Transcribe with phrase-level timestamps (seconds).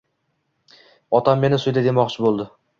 [1.19, 2.53] Otam meni suydi demoqchi bo'ldi.